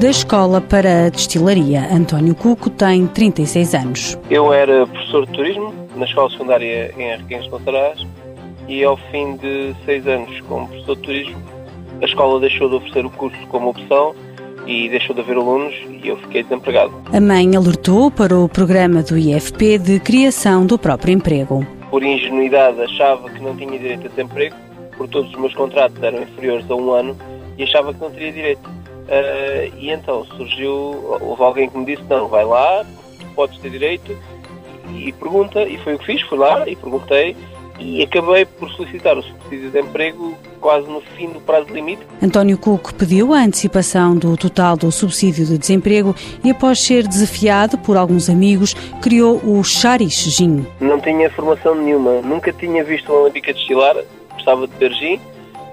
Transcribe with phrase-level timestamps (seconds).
[0.00, 1.86] da Escola para a Destilaria.
[1.92, 4.18] António Cuco tem 36 anos.
[4.30, 8.06] Eu era professor de turismo na escola secundária em Arrequins de Montaraz
[8.66, 11.42] e ao fim de seis anos como professor de turismo,
[12.00, 14.14] a escola deixou de oferecer o curso como opção
[14.66, 16.94] e deixou de haver alunos e eu fiquei desempregado.
[17.12, 21.66] A mãe alertou para o programa do IFP de criação do próprio emprego.
[21.90, 24.56] Por ingenuidade achava que não tinha direito a desemprego,
[24.96, 27.14] porque todos os meus contratos eram inferiores a um ano
[27.58, 28.79] e achava que não teria direito.
[29.08, 32.84] Uh, e então surgiu, houve alguém que me disse, não, vai lá,
[33.34, 34.16] podes ter direito,
[34.94, 37.36] e pergunta, e foi o que fiz, fui lá e perguntei,
[37.80, 42.02] e acabei por solicitar o subsídio de emprego quase no fim do prazo limite.
[42.22, 47.78] António Cuco pediu a antecipação do total do subsídio de desemprego e, após ser desafiado
[47.78, 50.66] por alguns amigos, criou o Charish Gin.
[50.80, 53.96] Não tinha formação nenhuma, nunca tinha visto uma olímpica destilar,
[54.34, 55.20] gostava de beber gin,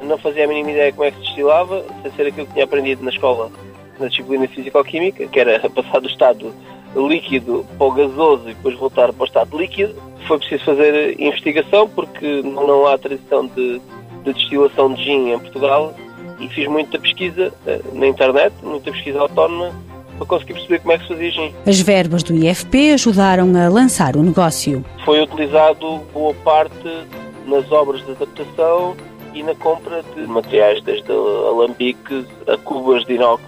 [0.02, 2.66] não fazia a mínima ideia como é que se destilava, sem ser aquilo que tinha
[2.66, 3.52] aprendido na escola,
[4.00, 6.54] na disciplina Físico-Química, que era passar do estado
[6.96, 9.96] líquido para o gasoso e depois voltar para o estado líquido.
[10.28, 13.80] Foi preciso fazer investigação porque não há tradição de,
[14.24, 15.94] de destilação de gin em Portugal
[16.40, 19.74] e fiz muita pesquisa eh, na internet, muita pesquisa autónoma
[20.18, 21.54] para conseguir perceber como é que se fazia gin.
[21.66, 24.84] As verbas do IFP ajudaram a lançar o negócio.
[25.06, 27.06] Foi utilizado boa parte
[27.46, 28.96] nas obras de adaptação
[29.38, 33.44] e na compra de materiais desde alambiques a cubas de inox,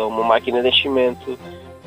[0.00, 1.38] a uma máquina de enchimento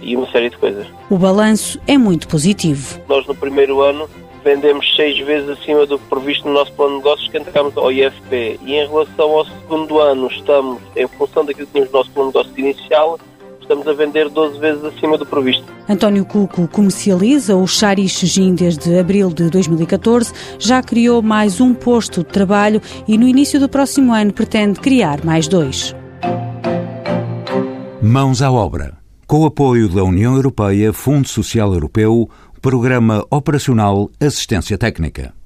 [0.01, 0.87] e uma série de coisas.
[1.09, 2.99] O balanço é muito positivo.
[3.07, 4.09] Nós no primeiro ano
[4.43, 8.59] vendemos seis vezes acima do previsto no nosso plano de negócios que entregamos ao IFP
[8.63, 12.31] e em relação ao segundo ano estamos, em função daquilo que tínhamos no nosso plano
[12.31, 13.19] de negócios inicial,
[13.61, 15.63] estamos a vender 12 vezes acima do previsto.
[15.87, 22.23] António Cuco comercializa o Charish Gin desde abril de 2014, já criou mais um posto
[22.23, 25.95] de trabalho e no início do próximo ano pretende criar mais dois.
[28.01, 28.97] Mãos à obra.
[29.27, 32.29] Com o apoio da União Europeia, Fundo Social Europeu,
[32.61, 35.33] Programa Operacional Assistência Técnica.